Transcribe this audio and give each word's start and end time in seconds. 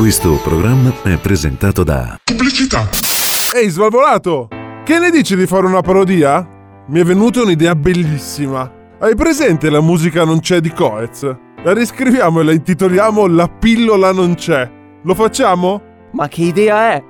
Questo 0.00 0.40
programma 0.42 0.94
è 1.02 1.18
presentato 1.18 1.84
da 1.84 2.18
Pubblicità. 2.24 2.88
Ehi, 3.54 3.68
Svalvolato! 3.68 4.48
Che 4.82 4.98
ne 4.98 5.10
dici 5.10 5.36
di 5.36 5.46
fare 5.46 5.66
una 5.66 5.82
parodia? 5.82 6.42
Mi 6.86 7.00
è 7.00 7.04
venuta 7.04 7.42
un'idea 7.42 7.74
bellissima. 7.74 8.96
Hai 8.98 9.14
presente 9.14 9.68
la 9.68 9.82
musica 9.82 10.24
Non 10.24 10.40
c'è 10.40 10.60
di 10.60 10.72
Coez? 10.72 11.30
La 11.62 11.74
riscriviamo 11.74 12.40
e 12.40 12.44
la 12.44 12.52
intitoliamo 12.52 13.26
La 13.26 13.46
pillola 13.46 14.10
non 14.10 14.36
c'è. 14.36 14.70
Lo 15.02 15.14
facciamo? 15.14 15.82
Ma 16.12 16.28
che 16.28 16.44
idea 16.44 16.94
è? 16.94 17.04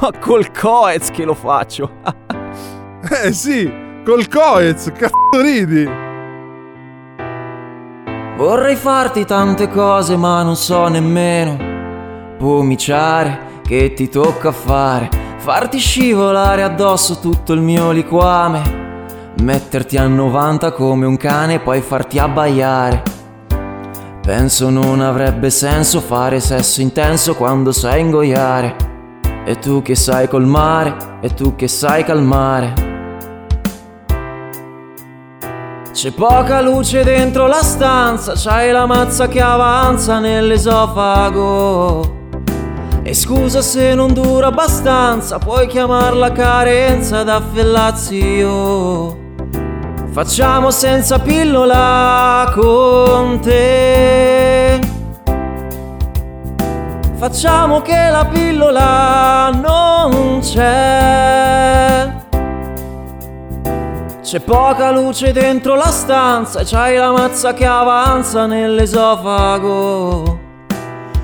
Ma 0.00 0.12
col 0.20 0.52
Coez 0.52 1.10
che 1.10 1.24
lo 1.24 1.34
faccio. 1.34 1.90
eh 3.24 3.32
sì, 3.32 3.68
col 4.04 4.28
Coez, 4.28 4.92
cazzo 4.96 5.42
ridi! 5.42 5.90
Vorrei 8.36 8.76
farti 8.76 9.24
tante 9.24 9.68
cose 9.68 10.16
ma 10.16 10.44
non 10.44 10.54
so 10.54 10.86
nemmeno 10.86 11.67
pomiciare 12.38 13.60
che 13.66 13.92
ti 13.94 14.08
tocca 14.08 14.52
fare, 14.52 15.10
farti 15.38 15.78
scivolare 15.78 16.62
addosso 16.62 17.18
tutto 17.18 17.52
il 17.52 17.60
mio 17.60 17.90
liquame, 17.90 19.32
metterti 19.42 19.96
a 19.96 20.06
90 20.06 20.72
come 20.72 21.04
un 21.04 21.16
cane 21.16 21.54
e 21.54 21.60
poi 21.60 21.80
farti 21.80 22.18
abbaiare. 22.18 23.02
Penso 24.22 24.70
non 24.70 25.00
avrebbe 25.00 25.50
senso 25.50 26.00
fare 26.00 26.38
sesso 26.38 26.80
intenso 26.80 27.34
quando 27.34 27.72
sai 27.72 28.02
ingoiare. 28.02 28.86
E 29.44 29.58
tu 29.58 29.82
che 29.82 29.94
sai 29.94 30.28
colmare, 30.28 31.16
e 31.20 31.32
tu 31.32 31.56
che 31.56 31.66
sai 31.66 32.04
calmare. 32.04 32.86
C'è 35.90 36.12
poca 36.12 36.60
luce 36.60 37.02
dentro 37.02 37.46
la 37.46 37.62
stanza, 37.62 38.34
c'hai 38.36 38.70
la 38.70 38.84
mazza 38.84 39.28
che 39.28 39.40
avanza 39.40 40.18
nell'esofago. 40.18 42.27
E 43.08 43.14
scusa 43.14 43.62
se 43.62 43.94
non 43.94 44.12
dura 44.12 44.48
abbastanza, 44.48 45.38
puoi 45.38 45.66
chiamarla 45.66 46.30
carenza 46.30 47.22
da 47.22 47.40
fellazio. 47.40 49.16
Facciamo 50.10 50.70
senza 50.70 51.18
pillola 51.18 52.52
con 52.54 53.40
te. 53.40 54.78
Facciamo 57.16 57.80
che 57.80 58.10
la 58.10 58.26
pillola 58.26 59.52
non 59.54 60.40
c'è. 60.42 62.12
C'è 64.20 64.40
poca 64.40 64.90
luce 64.90 65.32
dentro 65.32 65.76
la 65.76 65.90
stanza 65.90 66.60
e 66.60 66.64
c'hai 66.66 66.98
la 66.98 67.12
mazza 67.12 67.54
che 67.54 67.64
avanza 67.64 68.44
nell'esofago. 68.44 70.47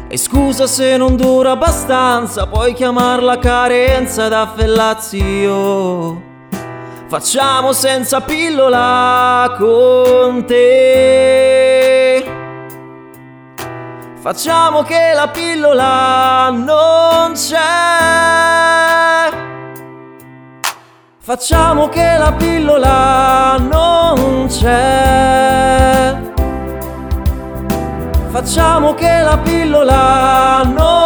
E 0.08 0.16
scusa 0.16 0.66
se 0.66 0.96
non 0.96 1.16
dura 1.16 1.52
abbastanza, 1.52 2.46
puoi 2.46 2.72
chiamarla 2.74 3.38
carenza 3.38 4.28
da 4.28 4.52
fellazio. 4.54 6.32
Facciamo 7.06 7.72
senza 7.72 8.20
pillola 8.20 9.54
con 9.56 10.44
te. 10.46 12.24
Facciamo 14.20 14.82
che 14.82 15.12
la 15.14 15.28
pillola 15.28 16.50
non 16.50 17.32
c'è. 17.32 17.56
Facciamo 21.18 21.88
che 21.88 22.16
la 22.18 22.32
pillola 22.32 23.56
non 23.58 24.46
c'è. 24.48 26.03
Facciamo 28.34 28.94
che 28.94 29.22
la 29.22 29.38
pillola 29.38 30.62
non. 30.64 31.03